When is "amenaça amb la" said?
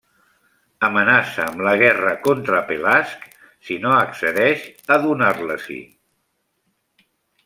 0.85-1.73